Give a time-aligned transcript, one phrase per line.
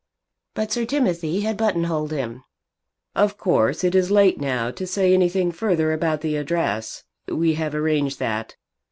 [0.55, 2.43] But Sir Timothy had buttonholed him.
[3.13, 7.03] "Of course it is late now to say anything further about the address.
[7.27, 8.55] We have arranged that.